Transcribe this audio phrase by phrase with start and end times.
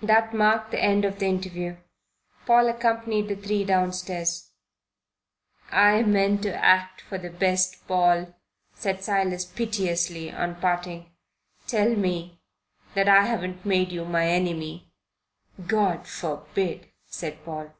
[0.00, 1.74] That marked the end of the interview.
[2.46, 4.52] Paul accompanied the three downstairs.
[5.72, 8.32] "I meant to act for the best, Paul,"
[8.74, 11.10] said Silas piteously, on parting.
[11.66, 12.38] "Tell me
[12.94, 14.92] that I haven't made you my enemy."
[15.66, 17.72] "God forbid," said Paul.